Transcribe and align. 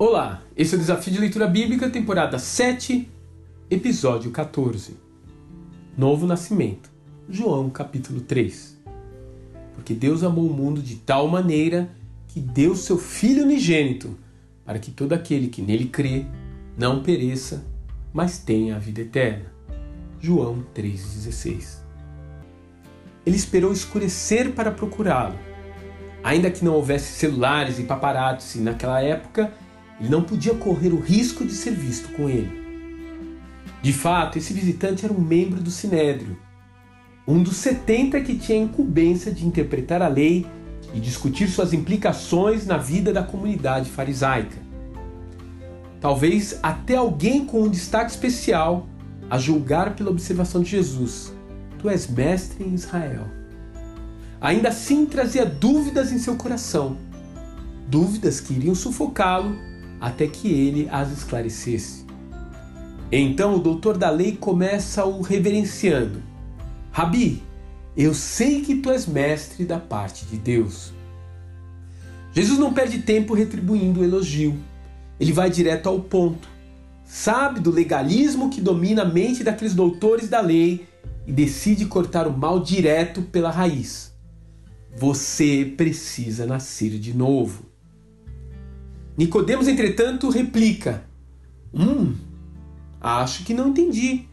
Olá, 0.00 0.44
esse 0.56 0.76
é 0.76 0.76
o 0.76 0.80
Desafio 0.80 1.12
de 1.12 1.18
Leitura 1.18 1.48
Bíblica, 1.48 1.90
temporada 1.90 2.38
7, 2.38 3.10
episódio 3.68 4.30
14. 4.30 4.96
Novo 5.96 6.24
Nascimento, 6.24 6.88
João 7.28 7.68
capítulo 7.68 8.20
3. 8.20 8.78
Porque 9.74 9.94
Deus 9.94 10.22
amou 10.22 10.46
o 10.46 10.54
mundo 10.54 10.80
de 10.80 10.94
tal 10.94 11.26
maneira 11.26 11.90
que 12.28 12.38
deu 12.38 12.76
seu 12.76 12.96
Filho 12.96 13.42
unigênito, 13.42 14.16
para 14.64 14.78
que 14.78 14.92
todo 14.92 15.14
aquele 15.14 15.48
que 15.48 15.60
nele 15.60 15.86
crê 15.86 16.26
não 16.76 17.02
pereça, 17.02 17.64
mas 18.12 18.38
tenha 18.38 18.76
a 18.76 18.78
vida 18.78 19.00
eterna. 19.00 19.46
João 20.20 20.64
3,16. 20.76 21.80
Ele 23.26 23.36
esperou 23.36 23.72
escurecer 23.72 24.52
para 24.52 24.70
procurá-lo. 24.70 25.36
Ainda 26.22 26.52
que 26.52 26.64
não 26.64 26.74
houvesse 26.74 27.18
celulares 27.18 27.80
e 27.80 27.82
paparazzi 27.82 28.60
naquela 28.60 29.02
época, 29.02 29.52
ele 30.00 30.08
não 30.08 30.22
podia 30.22 30.54
correr 30.54 30.92
o 30.92 31.00
risco 31.00 31.44
de 31.44 31.52
ser 31.52 31.72
visto 31.72 32.12
com 32.12 32.28
ele. 32.28 32.66
De 33.82 33.92
fato, 33.92 34.38
esse 34.38 34.52
visitante 34.52 35.04
era 35.04 35.14
um 35.14 35.20
membro 35.20 35.60
do 35.60 35.70
Sinédrio, 35.70 36.38
um 37.26 37.42
dos 37.42 37.56
70 37.56 38.20
que 38.22 38.36
tinha 38.36 38.58
a 38.58 38.64
incumbência 38.64 39.30
de 39.30 39.46
interpretar 39.46 40.02
a 40.02 40.08
lei 40.08 40.46
e 40.94 41.00
discutir 41.00 41.48
suas 41.48 41.72
implicações 41.72 42.66
na 42.66 42.76
vida 42.76 43.12
da 43.12 43.22
comunidade 43.22 43.90
farisaica. 43.90 44.56
Talvez 46.00 46.58
até 46.62 46.96
alguém 46.96 47.44
com 47.44 47.62
um 47.62 47.68
destaque 47.68 48.10
especial 48.10 48.88
a 49.28 49.38
julgar 49.38 49.94
pela 49.94 50.10
observação 50.10 50.62
de 50.62 50.70
Jesus: 50.70 51.32
Tu 51.78 51.88
és 51.88 52.06
mestre 52.08 52.64
em 52.64 52.74
Israel. 52.74 53.26
Ainda 54.40 54.68
assim 54.68 55.04
trazia 55.04 55.44
dúvidas 55.44 56.12
em 56.12 56.18
seu 56.18 56.36
coração, 56.36 56.96
dúvidas 57.88 58.40
que 58.40 58.54
iriam 58.54 58.74
sufocá-lo 58.74 59.67
até 60.00 60.26
que 60.26 60.48
ele 60.48 60.88
as 60.90 61.10
esclarecesse. 61.10 62.06
Então 63.10 63.56
o 63.56 63.58
doutor 63.58 63.96
da 63.96 64.10
lei 64.10 64.36
começa 64.36 65.04
o 65.04 65.22
reverenciando: 65.22 66.22
Rabi, 66.90 67.42
eu 67.96 68.14
sei 68.14 68.60
que 68.60 68.76
tu 68.76 68.90
és 68.90 69.06
mestre 69.06 69.64
da 69.64 69.78
parte 69.78 70.26
de 70.26 70.36
Deus. 70.36 70.92
Jesus 72.32 72.58
não 72.58 72.72
perde 72.72 72.98
tempo 72.98 73.34
retribuindo 73.34 74.00
o 74.00 74.04
elogio. 74.04 74.56
Ele 75.18 75.32
vai 75.32 75.50
direto 75.50 75.88
ao 75.88 76.00
ponto. 76.00 76.48
Sabe 77.04 77.58
do 77.58 77.70
legalismo 77.70 78.50
que 78.50 78.60
domina 78.60 79.02
a 79.02 79.04
mente 79.04 79.42
daqueles 79.42 79.74
doutores 79.74 80.28
da 80.28 80.40
lei 80.40 80.86
e 81.26 81.32
decide 81.32 81.86
cortar 81.86 82.26
o 82.28 82.36
mal 82.36 82.60
direto 82.60 83.22
pela 83.22 83.50
raiz. 83.50 84.14
Você 84.96 85.72
precisa 85.76 86.46
nascer 86.46 86.98
de 86.98 87.14
novo. 87.16 87.67
Nicodemos, 89.18 89.66
entretanto, 89.66 90.30
replica: 90.30 91.04
Hum, 91.74 92.14
acho 93.00 93.44
que 93.44 93.52
não 93.52 93.70
entendi. 93.70 94.28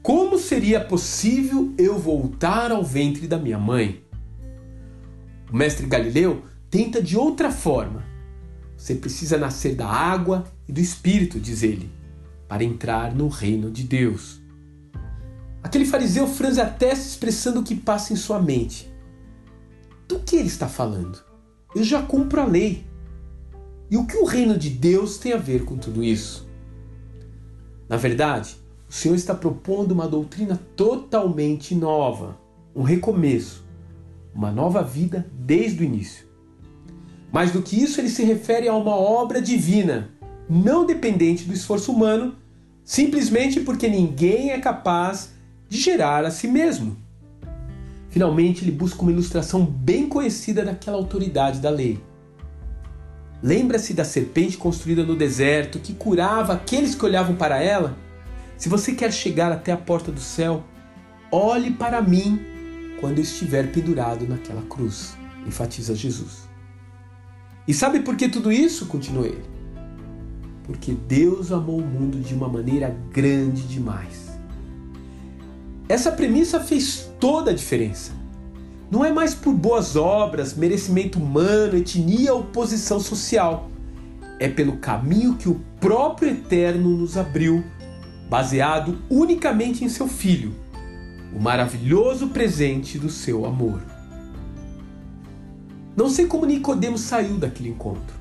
Como 0.00 0.38
seria 0.38 0.80
possível 0.80 1.74
eu 1.76 1.98
voltar 1.98 2.70
ao 2.70 2.84
ventre 2.84 3.26
da 3.26 3.36
minha 3.36 3.58
mãe? 3.58 4.04
O 5.52 5.56
mestre 5.56 5.86
Galileu 5.86 6.44
tenta 6.70 7.02
de 7.02 7.16
outra 7.16 7.50
forma. 7.50 8.04
Você 8.76 8.94
precisa 8.94 9.36
nascer 9.36 9.74
da 9.74 9.88
água 9.88 10.44
e 10.68 10.72
do 10.72 10.80
espírito, 10.80 11.40
diz 11.40 11.64
ele, 11.64 11.90
para 12.48 12.64
entrar 12.64 13.14
no 13.14 13.26
reino 13.26 13.70
de 13.72 13.82
Deus. 13.82 14.40
Aquele 15.62 15.84
fariseu 15.84 16.28
franze 16.28 16.60
a 16.60 16.66
testa 16.66 17.06
expressando 17.06 17.60
o 17.60 17.64
que 17.64 17.74
passa 17.74 18.12
em 18.12 18.16
sua 18.16 18.40
mente. 18.40 18.92
Do 20.06 20.20
que 20.20 20.36
ele 20.36 20.48
está 20.48 20.68
falando? 20.68 21.22
Eu 21.74 21.82
já 21.82 22.02
cumpro 22.02 22.40
a 22.40 22.44
lei. 22.44 22.91
E 23.92 23.96
o 23.98 24.06
que 24.06 24.16
o 24.16 24.24
reino 24.24 24.56
de 24.56 24.70
Deus 24.70 25.18
tem 25.18 25.34
a 25.34 25.36
ver 25.36 25.66
com 25.66 25.76
tudo 25.76 26.02
isso? 26.02 26.48
Na 27.86 27.98
verdade, 27.98 28.56
o 28.88 28.92
Senhor 28.92 29.14
está 29.14 29.34
propondo 29.34 29.92
uma 29.92 30.08
doutrina 30.08 30.58
totalmente 30.74 31.74
nova, 31.74 32.38
um 32.74 32.80
recomeço, 32.80 33.62
uma 34.34 34.50
nova 34.50 34.82
vida 34.82 35.30
desde 35.34 35.82
o 35.82 35.84
início. 35.84 36.24
Mais 37.30 37.52
do 37.52 37.60
que 37.60 37.82
isso, 37.82 38.00
ele 38.00 38.08
se 38.08 38.24
refere 38.24 38.66
a 38.66 38.74
uma 38.74 38.96
obra 38.96 39.42
divina, 39.42 40.08
não 40.48 40.86
dependente 40.86 41.44
do 41.44 41.52
esforço 41.52 41.92
humano, 41.92 42.34
simplesmente 42.82 43.60
porque 43.60 43.88
ninguém 43.88 44.52
é 44.52 44.58
capaz 44.58 45.34
de 45.68 45.78
gerar 45.78 46.24
a 46.24 46.30
si 46.30 46.48
mesmo. 46.48 46.96
Finalmente, 48.08 48.64
ele 48.64 48.72
busca 48.72 49.02
uma 49.02 49.12
ilustração 49.12 49.62
bem 49.62 50.08
conhecida 50.08 50.64
daquela 50.64 50.96
autoridade 50.96 51.60
da 51.60 51.68
lei 51.68 52.00
Lembra-se 53.42 53.92
da 53.92 54.04
serpente 54.04 54.56
construída 54.56 55.02
no 55.02 55.16
deserto 55.16 55.80
que 55.80 55.94
curava 55.94 56.52
aqueles 56.52 56.94
que 56.94 57.04
olhavam 57.04 57.34
para 57.34 57.60
ela? 57.60 57.98
Se 58.56 58.68
você 58.68 58.92
quer 58.92 59.12
chegar 59.12 59.50
até 59.50 59.72
a 59.72 59.76
porta 59.76 60.12
do 60.12 60.20
céu, 60.20 60.62
olhe 61.30 61.72
para 61.72 62.00
mim 62.00 62.40
quando 63.00 63.18
eu 63.18 63.24
estiver 63.24 63.72
pendurado 63.72 64.28
naquela 64.28 64.62
cruz, 64.62 65.16
enfatiza 65.44 65.92
Jesus. 65.92 66.48
E 67.66 67.74
sabe 67.74 67.98
por 67.98 68.14
que 68.14 68.28
tudo 68.28 68.52
isso? 68.52 68.86
Continua 68.86 69.26
ele. 69.26 69.44
Porque 70.62 70.92
Deus 70.92 71.50
amou 71.50 71.80
o 71.80 71.86
mundo 71.86 72.20
de 72.20 72.34
uma 72.34 72.48
maneira 72.48 72.96
grande 73.10 73.62
demais. 73.62 74.38
Essa 75.88 76.12
premissa 76.12 76.60
fez 76.60 77.10
toda 77.18 77.50
a 77.50 77.54
diferença. 77.54 78.21
Não 78.92 79.02
é 79.02 79.10
mais 79.10 79.34
por 79.34 79.54
boas 79.54 79.96
obras, 79.96 80.52
merecimento 80.52 81.18
humano, 81.18 81.78
etnia 81.78 82.34
ou 82.34 82.44
posição 82.44 83.00
social. 83.00 83.70
É 84.38 84.50
pelo 84.50 84.76
caminho 84.76 85.34
que 85.36 85.48
o 85.48 85.62
próprio 85.80 86.32
Eterno 86.32 86.90
nos 86.98 87.16
abriu, 87.16 87.64
baseado 88.28 88.98
unicamente 89.08 89.82
em 89.82 89.88
seu 89.88 90.06
Filho, 90.06 90.54
o 91.34 91.40
maravilhoso 91.40 92.28
presente 92.28 92.98
do 92.98 93.08
seu 93.08 93.46
amor. 93.46 93.80
Não 95.96 96.10
sei 96.10 96.26
como 96.26 96.44
Nicodemos 96.44 97.00
saiu 97.00 97.38
daquele 97.38 97.70
encontro, 97.70 98.14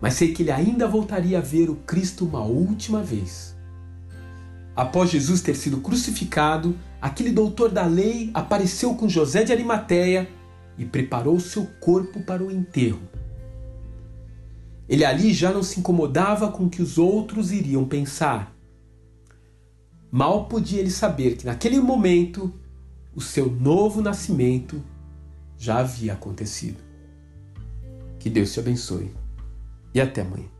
mas 0.00 0.14
sei 0.14 0.32
que 0.32 0.44
ele 0.44 0.52
ainda 0.52 0.86
voltaria 0.86 1.38
a 1.38 1.42
ver 1.42 1.70
o 1.70 1.74
Cristo 1.74 2.24
uma 2.24 2.44
última 2.44 3.02
vez. 3.02 3.55
Após 4.76 5.10
Jesus 5.10 5.40
ter 5.40 5.54
sido 5.54 5.78
crucificado, 5.78 6.76
aquele 7.00 7.32
doutor 7.32 7.70
da 7.70 7.86
lei 7.86 8.30
apareceu 8.34 8.94
com 8.94 9.08
José 9.08 9.42
de 9.42 9.50
Arimateia 9.50 10.28
e 10.76 10.84
preparou 10.84 11.40
seu 11.40 11.66
corpo 11.80 12.22
para 12.22 12.44
o 12.44 12.50
enterro. 12.50 13.00
Ele 14.86 15.04
ali 15.04 15.32
já 15.32 15.50
não 15.50 15.62
se 15.62 15.80
incomodava 15.80 16.52
com 16.52 16.66
o 16.66 16.70
que 16.70 16.82
os 16.82 16.98
outros 16.98 17.50
iriam 17.50 17.86
pensar. 17.86 18.54
Mal 20.12 20.44
podia 20.44 20.78
ele 20.78 20.90
saber 20.90 21.36
que 21.36 21.46
naquele 21.46 21.80
momento 21.80 22.52
o 23.14 23.20
seu 23.20 23.50
novo 23.50 24.02
nascimento 24.02 24.82
já 25.56 25.78
havia 25.78 26.12
acontecido. 26.12 26.84
Que 28.18 28.28
Deus 28.28 28.52
te 28.52 28.60
abençoe 28.60 29.10
e 29.94 30.00
até 30.00 30.20
amanhã. 30.20 30.55